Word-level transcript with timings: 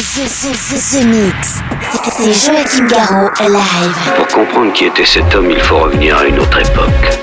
The, 0.00 0.02
the, 0.02 0.52
the, 0.54 0.98
the 0.98 1.04
Mix. 1.04 1.58
C'est 1.92 2.32
Joachim 2.32 2.86
Garraud 2.86 3.28
live. 3.38 3.92
Pour 4.16 4.26
comprendre 4.28 4.72
qui 4.72 4.86
était 4.86 5.04
cet 5.04 5.34
homme, 5.34 5.50
il 5.50 5.60
faut 5.60 5.78
revenir 5.78 6.16
à 6.16 6.24
une 6.24 6.38
autre 6.38 6.58
époque. 6.58 7.18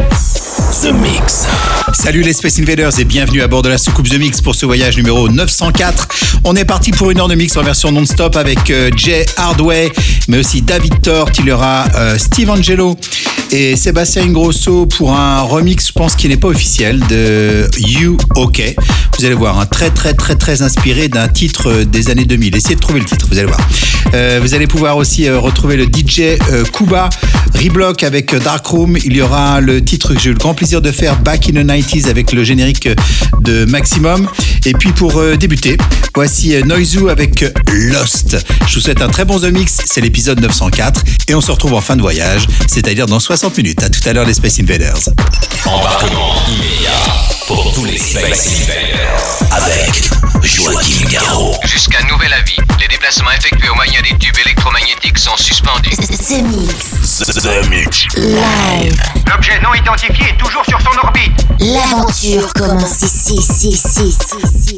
The 0.84 0.94
Mix. 0.94 1.48
Salut 1.94 2.22
les 2.22 2.34
Space 2.34 2.60
Invaders 2.60 3.00
et 3.00 3.04
bienvenue 3.04 3.42
à 3.42 3.48
bord 3.48 3.64
de 3.64 3.70
la 3.70 3.80
soucoupe 3.80 4.08
The 4.08 4.20
Mix 4.20 4.42
pour 4.42 4.54
ce 4.54 4.68
voyage 4.68 4.96
numéro 4.96 5.28
904. 5.28 6.08
On 6.44 6.56
est 6.56 6.66
parti 6.66 6.92
pour 6.92 7.10
une 7.10 7.20
heure 7.20 7.28
de 7.28 7.34
mix 7.34 7.58
en 7.58 7.64
version 7.64 7.92
non-stop 7.92 8.36
avec 8.36 8.70
euh, 8.70 8.92
Jay 8.96 9.26
Hardway, 9.38 9.92
mais 10.28 10.38
aussi 10.38 10.62
David 10.62 10.94
y 11.46 11.52
aura 11.52 11.86
euh, 11.96 12.20
Steve 12.20 12.52
Angelo 12.52 12.96
et 13.52 13.76
Sébastien 13.76 14.24
Ingrosso 14.24 14.86
pour 14.86 15.14
un 15.14 15.42
remix, 15.42 15.88
je 15.88 15.94
pense 15.94 16.16
qui 16.16 16.28
n'est 16.28 16.38
pas 16.38 16.48
officiel, 16.48 17.00
de 17.08 17.70
You 17.78 18.18
OK. 18.36 18.62
Vous 19.18 19.26
allez 19.26 19.36
voir, 19.36 19.60
un 19.60 19.66
très 19.66 19.90
très 19.90 20.14
très 20.14 20.36
très 20.36 20.62
inspiré 20.62 21.08
d'un 21.08 21.28
titre 21.28 21.84
des 21.84 22.10
années 22.10 22.26
2000. 22.26 22.56
Essayez 22.56 22.76
de 22.76 22.80
trouver 22.80 23.00
le 23.00 23.06
titre, 23.06 23.28
vous 23.30 23.38
allez 23.38 23.48
voir. 23.48 23.60
Euh, 24.14 24.40
vous 24.42 24.54
allez 24.54 24.68
pouvoir 24.68 24.98
aussi 24.98 25.28
euh, 25.28 25.40
retrouver 25.40 25.76
le 25.76 25.86
DJ 25.86 26.40
euh, 26.52 26.64
Kuba 26.66 27.10
Reblock 27.56 28.04
avec 28.04 28.36
Darkroom. 28.36 28.98
Il 29.04 29.16
y 29.16 29.22
aura 29.22 29.62
le 29.62 29.84
titre 29.84 30.14
que 30.14 30.20
j'ai 30.20 30.30
eu 30.30 30.34
le 30.34 30.40
grand 30.40 30.54
plaisir 30.54 30.82
de 30.82 30.92
faire 30.92 31.20
Back 31.20 31.50
in 31.50 31.54
the 31.54 31.66
90s 31.66 32.08
avec 32.10 32.32
le 32.32 32.44
générique 32.44 32.90
de 33.42 33.66
Maximum. 33.66 34.28
Et 34.66 34.74
puis 34.74 34.92
pour 34.92 35.18
euh, 35.18 35.38
débuter, 35.38 35.78
voici 36.14 36.56
euh, 36.56 36.62
Noizu 36.62 37.10
avec 37.10 37.46
Lost. 37.72 38.38
Je 38.68 38.76
vous 38.76 38.82
souhaite 38.82 39.02
un 39.02 39.08
très 39.08 39.24
bon 39.24 39.40
The 39.40 39.46
Mix, 39.46 39.78
c'est 39.86 40.02
l'épisode 40.02 40.42
904 40.42 41.04
et 41.30 41.36
on 41.36 41.42
se 41.42 41.52
retrouve 41.52 41.74
en 41.74 41.82
fin 41.82 41.96
de 41.96 42.02
voyage, 42.02 42.48
c'est-à-dire 42.68 43.06
dans 43.06 43.20
60 43.20 43.37
minutes. 43.46 43.84
À 43.84 43.90
tout 43.90 44.08
à 44.10 44.14
l'heure 44.14 44.26
les 44.26 44.34
Space 44.34 44.60
Invaders. 44.60 45.10
Embarquement 45.66 46.36
immédiat 46.48 46.92
pour 47.48 47.72
tous 47.74 47.86
les 47.86 47.98
Space 47.98 48.48
Invaders 48.48 49.38
avec 49.52 50.10
Joachim 50.44 51.08
Garraud. 51.10 51.56
Jusqu'à 51.66 52.02
nouvel 52.04 52.34
avis, 52.34 52.58
les 52.80 52.88
déplacements 52.88 53.32
effectués 53.32 53.70
au 53.70 53.76
moyen 53.76 54.02
des 54.02 54.18
tubes 54.18 54.38
électromagnétiques 54.44 55.20
sont 55.20 55.38
suspendus. 55.38 55.92
The 55.92 56.42
Mix. 56.42 57.18
The 57.20 57.70
Mix. 57.70 58.08
Live. 58.16 59.02
L'objet 59.28 59.60
non 59.62 59.74
identifié 59.76 60.30
est 60.30 60.38
toujours 60.38 60.66
sur 60.66 60.80
son 60.82 60.98
orbite. 61.04 61.46
L'aventure 61.60 62.52
commence 62.54 63.02
ici, 63.04 63.36
ici, 63.36 63.70
ici, 63.70 64.08
ici, 64.08 64.38
ici, 64.44 64.78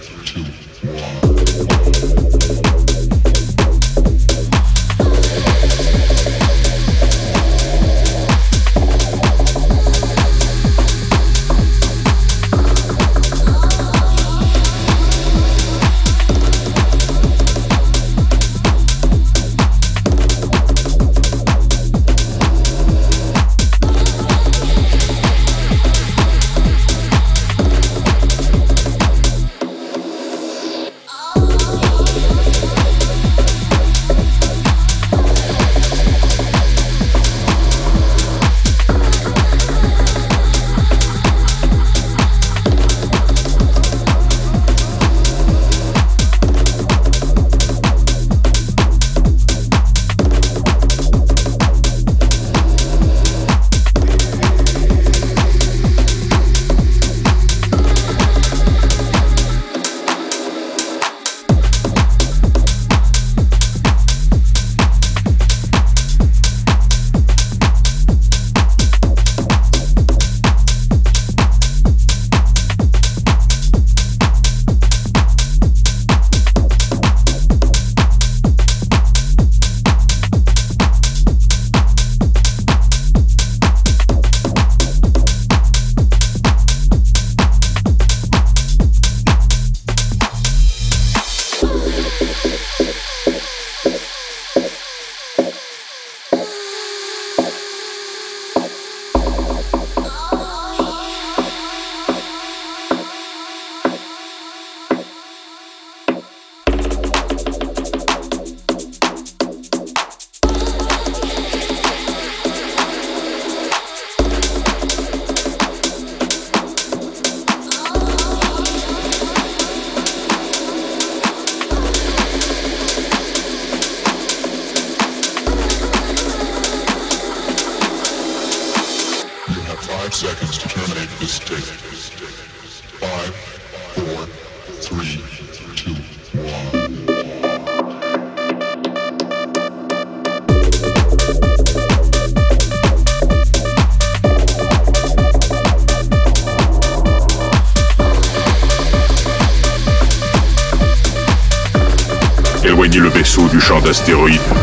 two, 0.00 0.42
one. 0.88 1.29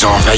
Vous 0.00 0.37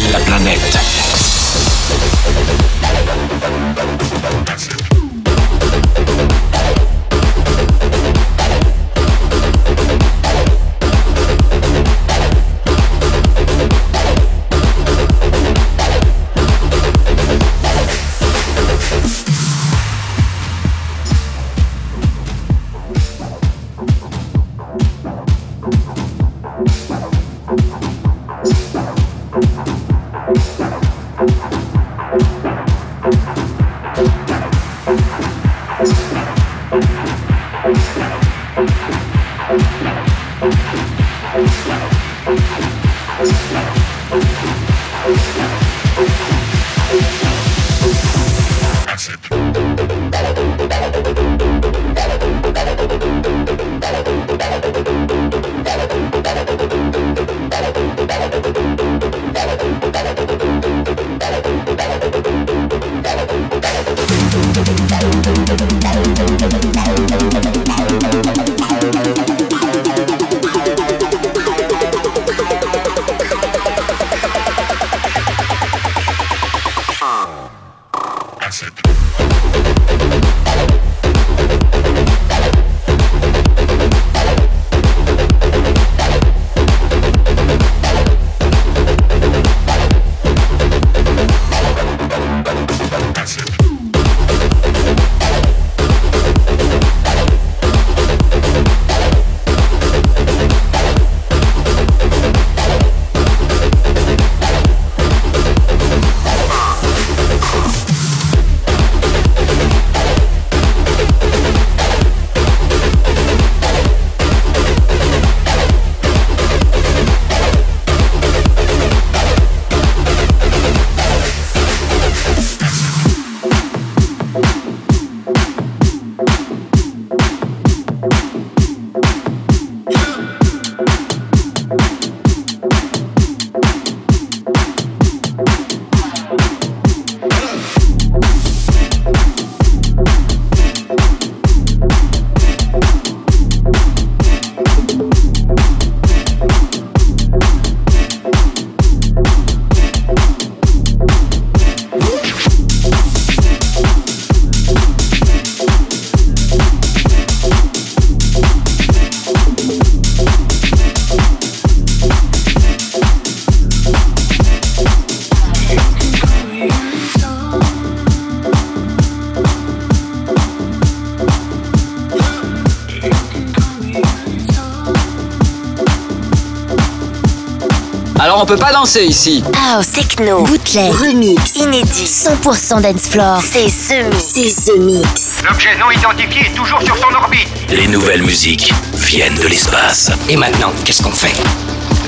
on 178.41 178.47
peut 178.47 178.57
pas 178.57 178.73
danser 178.73 179.05
ici. 179.05 179.45
House, 179.71 179.91
techno, 179.91 180.43
bootleg, 180.45 180.93
remix, 180.93 181.57
inédit, 181.57 182.07
100% 182.07 182.81
dance 182.81 183.09
floor. 183.09 183.41
C'est 183.43 184.03
Mix. 184.05 184.55
C'est 184.65 184.79
Mix. 184.79 185.43
L'objet 185.47 185.77
non 185.79 185.91
identifié 185.91 186.47
est 186.47 186.55
toujours 186.55 186.81
sur 186.81 186.97
son 186.97 187.15
orbite. 187.15 187.49
Les 187.69 187.87
nouvelles 187.87 188.23
musiques 188.23 188.73
viennent 188.95 189.35
de 189.35 189.47
l'espace. 189.47 190.11
Et 190.29 190.37
maintenant, 190.37 190.73
qu'est-ce 190.85 191.03
qu'on 191.03 191.13
fait? 191.13 191.35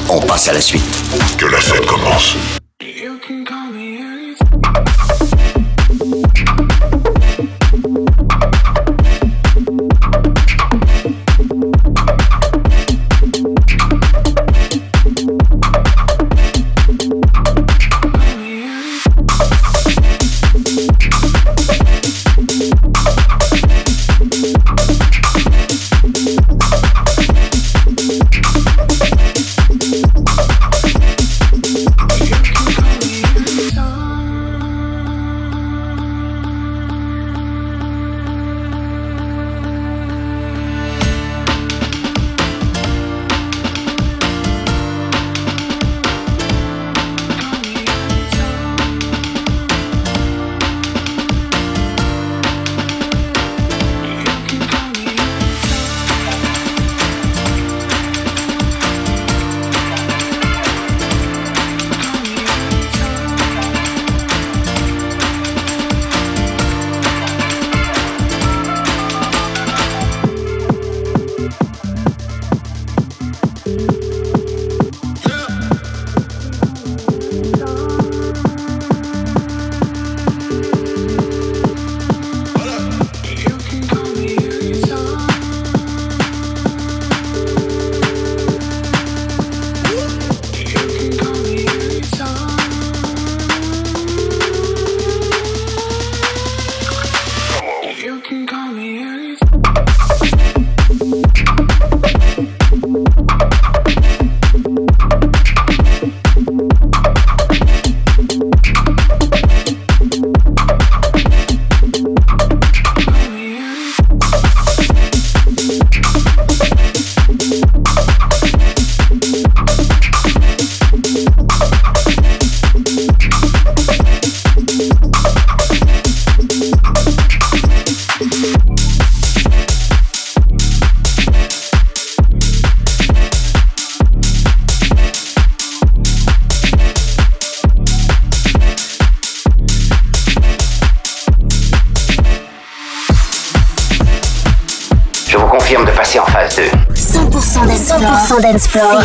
On 0.08 0.20
passe 0.20 0.48
à 0.48 0.54
la 0.54 0.60
suite. 0.60 0.82
Que 1.36 1.46
la 1.46 1.60
fête 1.60 1.84
commence. 1.84 2.36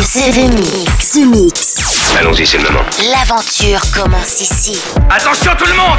The 0.00 1.26
Mix. 1.26 2.14
Allons-y, 2.20 2.46
c'est 2.46 2.58
le 2.58 2.62
moment. 2.62 2.84
L'aventure 3.10 3.80
commence 3.92 4.40
ici. 4.40 4.78
Attention 5.10 5.50
tout 5.58 5.66
le 5.66 5.74
monde 5.74 5.98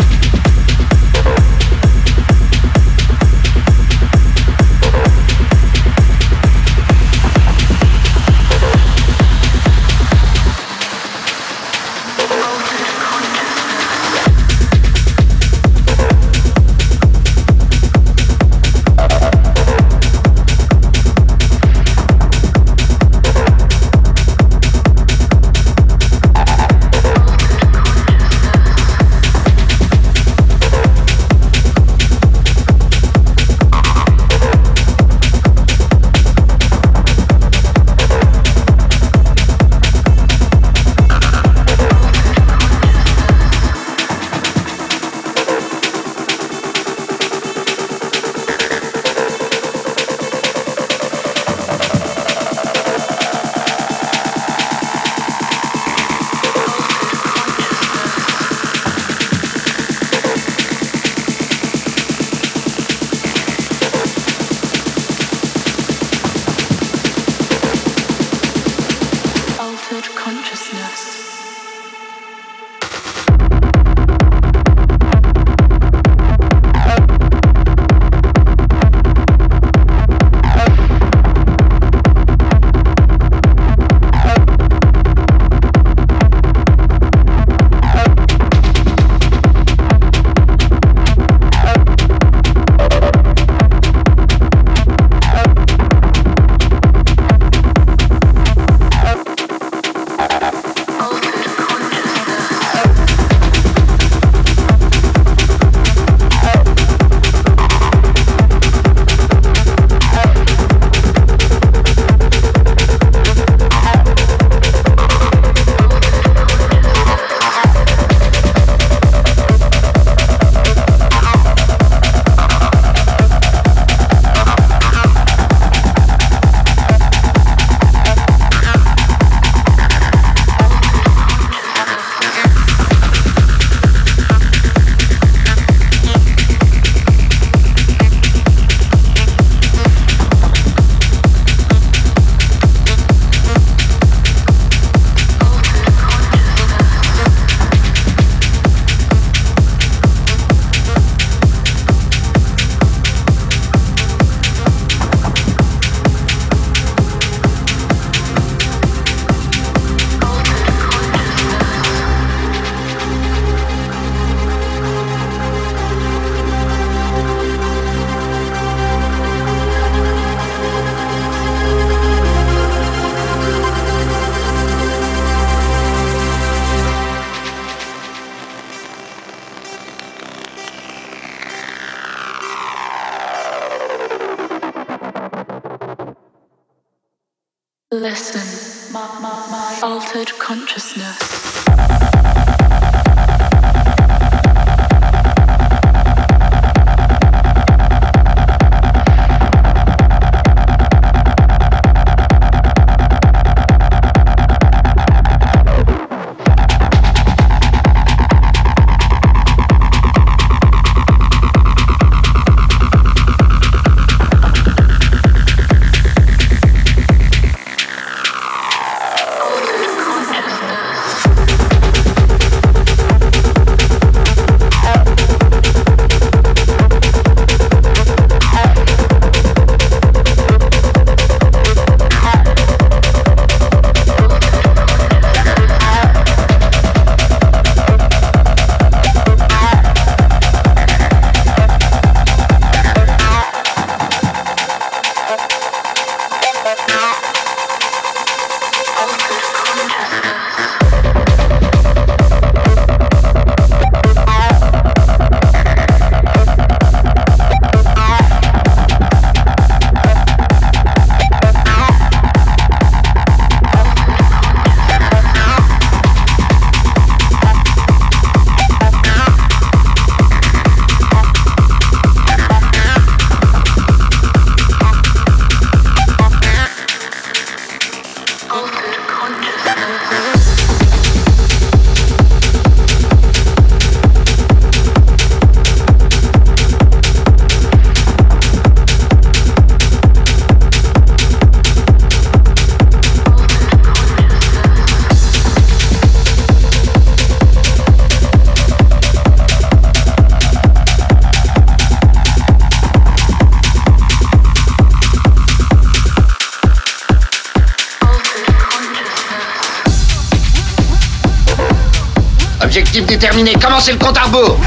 Commencez 313.81 313.91
le 313.93 313.97
compte 313.97 314.17
à 314.17 314.23
rebours 314.23 314.59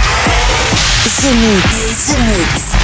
The 1.20 1.30
Mix, 1.34 2.06
The 2.06 2.18
Mix. 2.18 2.74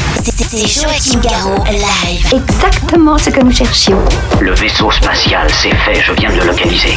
C'est 0.48 0.80
Joachim 0.80 1.20
Garraud, 1.20 1.64
live. 1.64 2.26
Exactement 2.32 3.18
ce 3.18 3.30
que 3.30 3.40
nous 3.40 3.52
cherchions. 3.52 3.98
Le 4.40 4.54
vaisseau 4.54 4.90
spatial, 4.90 5.48
c'est 5.50 5.74
fait, 5.74 6.00
je 6.00 6.12
viens 6.12 6.30
de 6.30 6.40
le 6.40 6.46
localiser. 6.46 6.96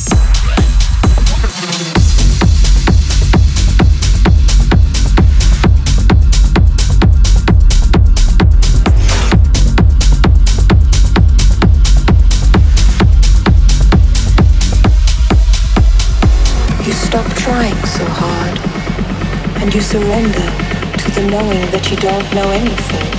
And 19.71 19.75
you 19.75 19.81
surrender 19.81 20.51
to 20.97 21.11
the 21.11 21.27
knowing 21.27 21.61
that 21.71 21.89
you 21.89 21.97
don't 21.97 22.27
know 22.33 22.49
anything. 22.51 23.11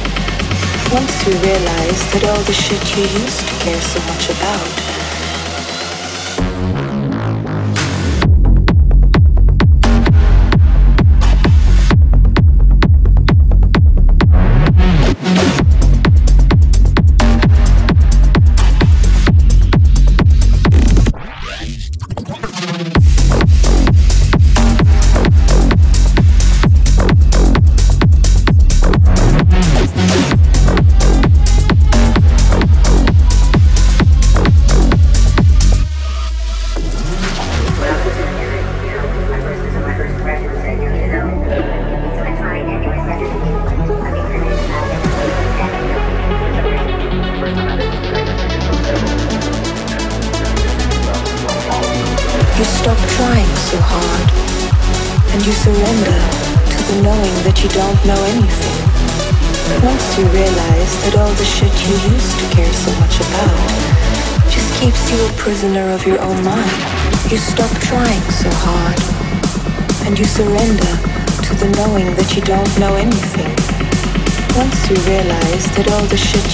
Once 0.93 1.27
you 1.27 1.33
realize 1.41 2.13
that 2.13 2.25
all 2.29 2.43
the 2.45 2.53
shit 2.53 2.97
you 2.97 3.05
used 3.23 3.41
to 3.49 3.55
care 3.65 3.81
so 3.81 3.99
much 4.01 4.29
about 4.29 4.82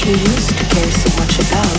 you 0.09 0.17
used 0.17 0.57
to 0.57 0.65
care 0.65 0.91
so 0.91 1.21
much 1.21 1.39
about 1.39 1.77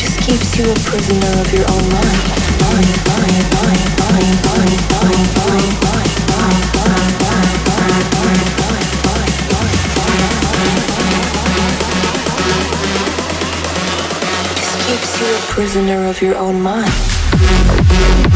just 0.00 0.18
keeps 0.20 0.56
you 0.56 0.64
a 0.70 0.74
prisoner 0.88 1.38
of 1.38 1.52
your 1.52 1.68
own 1.70 1.88
mind. 1.92 2.22
Mind, 2.64 2.96
mind, 3.12 3.44
mind, 3.52 3.84
mind, 4.00 4.40
mind, 4.48 4.80
mind, 4.96 5.28
mind, 5.36 5.36
mind, 5.36 5.76
mind, 5.76 6.16
mind, 6.32 7.12
mind, 7.20 7.56
mind, 7.68 8.08
mind, 8.16 8.48
mind. 8.64 9.26
Just 14.56 14.76
keeps 14.86 15.20
you 15.20 15.28
a 15.28 15.40
prisoner 15.52 16.06
of 16.08 16.22
your 16.22 16.36
own 16.36 16.62
mind. 16.62 18.35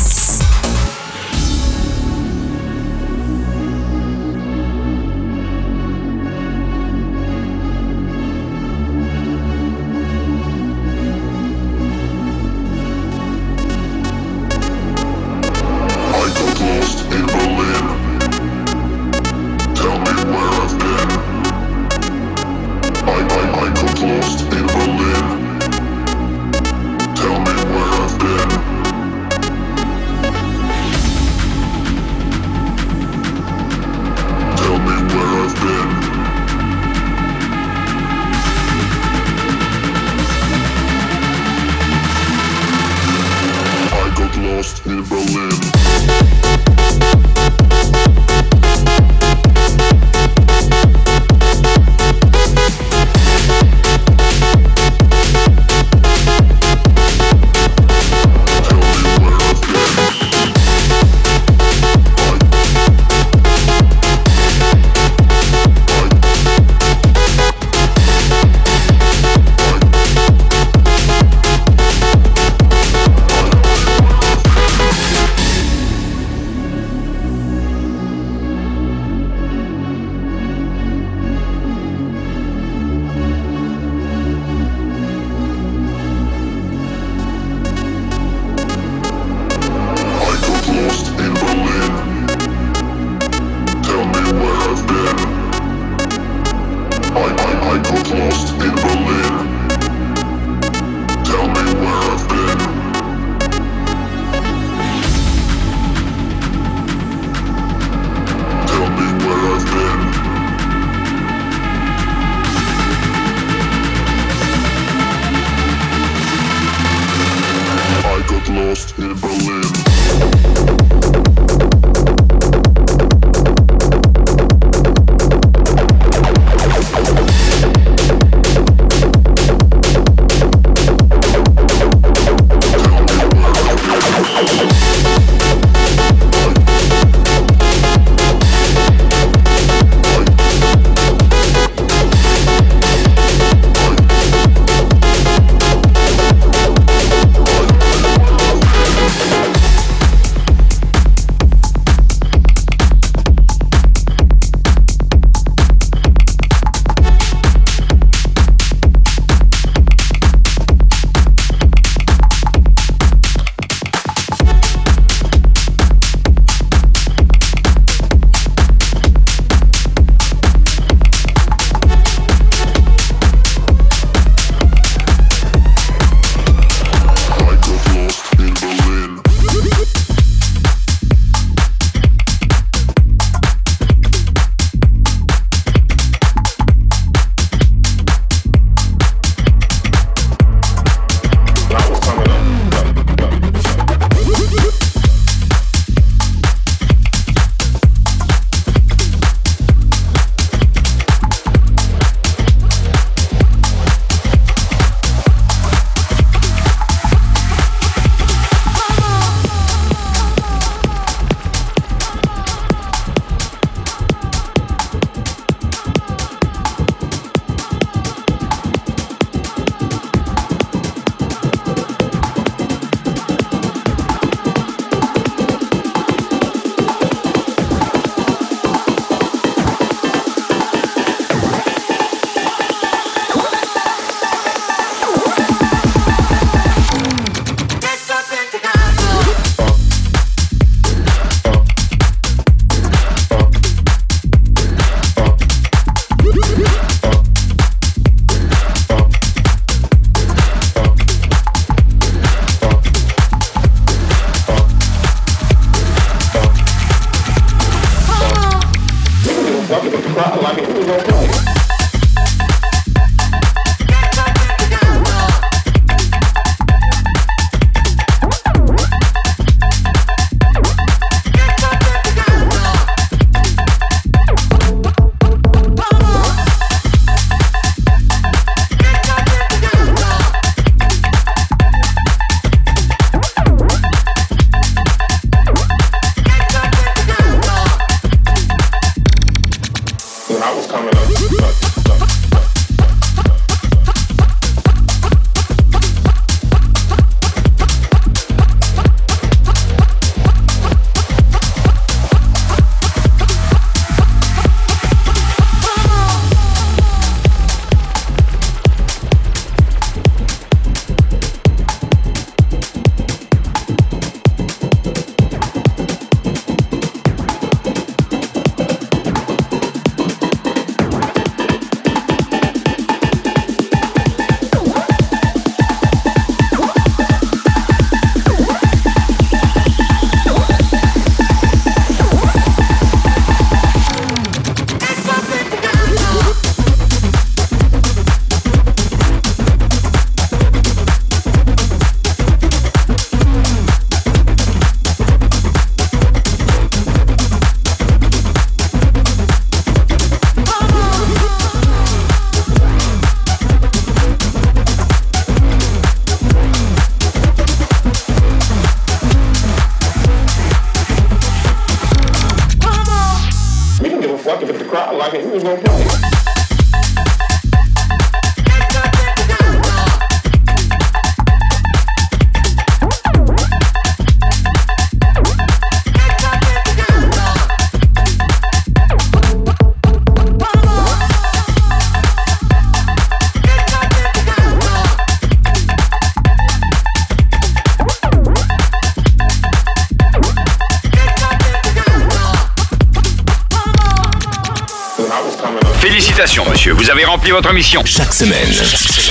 Rempli 397.21 397.31
votre 397.31 397.53
mission. 397.53 397.83
Chaque 397.85 398.13
semaine. 398.13 399.10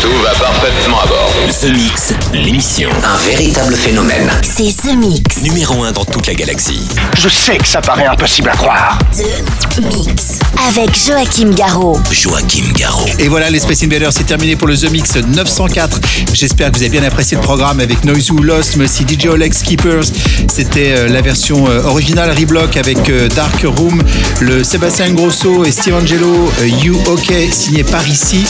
Tout 0.00 0.12
va 0.22 0.30
parfaitement 0.30 1.00
à 1.00 1.06
bord. 1.06 1.32
The 1.60 1.72
Mix, 1.72 2.14
l'émission. 2.32 2.88
Un 3.02 3.16
véritable 3.28 3.74
phénomène. 3.74 4.30
C'est 4.42 4.76
The 4.76 4.94
Mix. 4.96 5.42
Numéro 5.42 5.82
1 5.82 5.90
dans 5.90 6.04
toute 6.04 6.26
la 6.28 6.34
galaxie. 6.34 6.88
Je 7.16 7.28
sais 7.28 7.58
que 7.58 7.66
ça 7.66 7.80
paraît 7.80 8.06
impossible 8.06 8.48
à 8.48 8.56
croire. 8.56 8.98
The 9.16 9.80
Mix. 9.80 10.38
Avec 10.68 10.96
Joachim 10.96 11.50
Garraud. 11.50 11.98
Joachim 12.12 12.72
Garraud. 12.76 13.08
Et 13.18 13.26
voilà, 13.26 13.50
les 13.50 13.58
Space 13.58 13.82
Invaders, 13.82 14.12
c'est 14.12 14.26
terminé 14.26 14.54
pour 14.54 14.68
le 14.68 14.76
The 14.76 14.90
Mix 14.90 15.16
904. 15.16 16.00
J'espère 16.32 16.70
que 16.70 16.76
vous 16.76 16.82
avez 16.82 16.90
bien 16.90 17.02
apprécié 17.02 17.36
le 17.36 17.42
programme 17.42 17.80
avec 17.80 18.04
Noisy 18.04 18.30
Lost, 18.40 18.76
mais 18.76 18.84
aussi 18.84 19.02
DJ 19.02 19.26
Olex 19.26 19.62
Keepers. 19.62 20.04
C'était 20.48 20.92
euh, 20.92 21.08
la 21.08 21.22
version 21.22 21.68
euh, 21.68 21.82
originale 21.82 22.30
Reblock 22.30 22.76
avec 22.76 23.08
euh, 23.10 23.28
Dark 23.28 23.64
Room, 23.64 24.02
le 24.40 24.62
Sébastien 24.62 25.10
Grosso 25.12 25.64
et 25.64 25.72
Steve 25.72 25.94
Angelo, 25.94 26.52
You 26.62 26.96
OK, 27.06 27.32
signé 27.50 27.82
par 27.82 28.06
ici. 28.06 28.44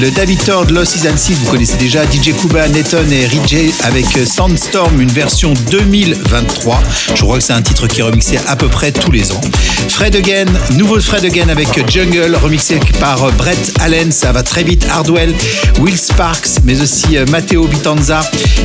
Le 0.00 0.10
David 0.10 0.42
Thord, 0.44 0.66
Lost 0.70 0.87
Is 0.94 1.18
Seed, 1.18 1.36
vous 1.36 1.50
connaissez 1.50 1.76
déjà. 1.76 2.04
DJ 2.04 2.32
Kuba, 2.40 2.66
Nathan 2.68 3.08
et 3.10 3.26
Rijay 3.26 3.70
avec 3.84 4.06
Sandstorm, 4.26 5.00
une 5.00 5.10
version 5.10 5.52
2023. 5.70 6.82
Je 7.14 7.22
crois 7.22 7.38
que 7.38 7.44
c'est 7.44 7.52
un 7.52 7.62
titre 7.62 7.86
qui 7.86 8.00
est 8.00 8.02
remixé 8.02 8.38
à 8.46 8.56
peu 8.56 8.68
près 8.68 8.90
tous 8.90 9.10
les 9.10 9.30
ans. 9.32 9.40
Fred 9.88 10.16
Again, 10.16 10.46
nouveau 10.76 10.98
Fred 11.00 11.24
Again 11.24 11.48
avec 11.50 11.68
Jungle, 11.90 12.36
remixé 12.42 12.80
par 13.00 13.30
Brett 13.32 13.72
Allen. 13.80 14.10
Ça 14.10 14.32
va 14.32 14.42
très 14.42 14.62
vite. 14.62 14.86
Hardwell, 14.90 15.34
Will 15.80 15.96
Sparks, 15.96 16.60
mais 16.64 16.80
aussi 16.80 17.18
Matteo 17.30 17.66
Vitanza. 17.66 18.20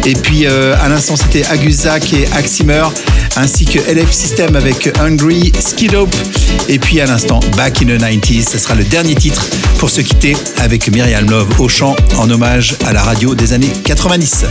Et 0.06 0.14
puis 0.14 0.48
à 0.48 0.88
l'instant, 0.88 1.16
c'était 1.16 1.46
Aguzak 1.46 2.14
et 2.14 2.28
Aximer, 2.36 2.86
ainsi 3.36 3.66
que 3.66 3.80
LF 3.80 4.12
System 4.12 4.56
avec 4.56 4.90
Hungry, 5.00 5.52
Skidope. 5.60 6.16
Et 6.70 6.80
puis 6.80 7.02
à 7.02 7.06
l'instant, 7.06 7.42
Back 7.58 7.82
in 7.82 7.88
the 7.88 8.02
90s. 8.02 8.50
Ce 8.50 8.58
sera 8.58 8.76
le 8.76 8.84
dernier 8.86 9.16
titre 9.16 9.46
pour 9.78 9.90
se 9.90 10.02
quitter 10.02 10.38
avec 10.60 10.90
Myriam 10.92 11.30
Love 11.30 11.60
au 11.60 11.68
chant 11.68 11.96
en 12.18 12.30
hommage 12.30 12.76
à 12.86 12.94
la 12.94 13.02
radio 13.02 13.36
des 13.36 13.54
années 13.54 13.72
90. 13.86 14.46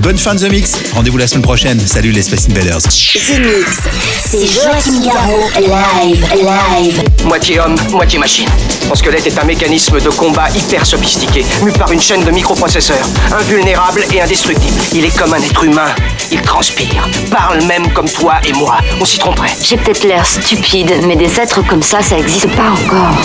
Bonne 0.00 0.18
fin 0.18 0.34
de 0.34 0.40
The 0.40 0.50
Mix. 0.50 0.72
Rendez-vous 0.94 1.18
la 1.18 1.26
semaine 1.26 1.42
prochaine. 1.42 1.80
Salut 1.80 2.10
les 2.10 2.22
Space 2.22 2.48
Invaders. 2.48 2.80
The 2.80 3.38
Mix, 3.38 3.78
c'est 4.26 4.46
Joachim 4.46 5.00
Garraud, 5.04 5.50
live, 5.58 6.26
live. 6.34 7.02
Moitié 7.24 7.60
homme, 7.60 7.76
moitié 7.90 8.18
machine. 8.18 8.48
Son 8.88 8.94
squelette 8.94 9.26
est 9.26 9.38
un 9.38 9.44
mécanisme 9.44 10.00
de 10.00 10.08
combat 10.08 10.50
hyper 10.50 10.84
sophistiqué, 10.86 11.44
mu 11.62 11.72
par 11.72 11.92
une 11.92 12.00
chaîne 12.00 12.24
de 12.24 12.30
microprocesseurs, 12.30 13.06
invulnérable 13.32 14.04
et 14.12 14.20
indestructible. 14.20 14.80
Il 14.92 15.04
est 15.04 15.16
comme 15.16 15.34
un 15.34 15.42
être 15.42 15.64
humain. 15.64 15.94
Il 16.32 16.40
transpire, 16.42 17.08
parle 17.30 17.62
même 17.64 17.92
comme 17.92 18.08
toi 18.08 18.36
et 18.46 18.52
moi. 18.52 18.78
On 19.00 19.04
s'y 19.04 19.18
tromperait. 19.18 19.54
J'ai 19.62 19.76
peut-être 19.76 20.04
l'air 20.04 20.26
stupide, 20.26 20.92
mais 21.06 21.16
des 21.16 21.38
êtres 21.38 21.62
comme 21.66 21.82
ça, 21.82 22.02
ça 22.02 22.18
existe 22.18 22.48
pas 22.56 22.70
encore. 22.70 23.16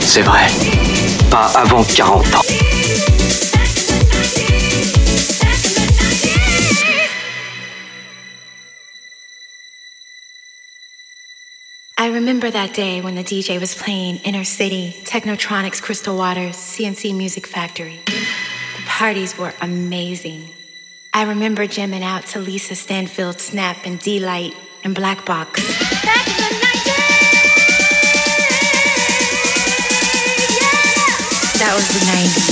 C'est 0.00 0.22
vrai. 0.22 0.48
Pas 1.32 1.50
avant 1.56 1.82
40 1.82 2.02
ans. 2.02 2.22
I 11.96 12.08
remember 12.08 12.50
that 12.50 12.74
day 12.74 13.00
when 13.00 13.14
the 13.14 13.24
DJ 13.24 13.58
was 13.58 13.74
playing 13.74 14.16
Inner 14.24 14.44
City, 14.44 14.94
Technotronics, 15.04 15.80
Crystal 15.80 16.14
Waters, 16.14 16.56
CNC 16.56 17.16
Music 17.16 17.46
Factory. 17.46 18.00
The 18.04 18.82
parties 18.86 19.38
were 19.38 19.54
amazing. 19.62 20.50
I 21.14 21.22
remember 21.22 21.66
jamming 21.66 22.02
out 22.02 22.26
to 22.32 22.40
Lisa 22.40 22.74
Stanfield, 22.74 23.40
Snap, 23.40 23.78
and 23.86 23.98
D-Light, 23.98 24.54
and 24.84 24.94
Black 24.94 25.24
Box. 25.24 25.62
That 31.62 31.76
was 31.76 31.86
the 31.86 32.00
90s. 32.10 32.51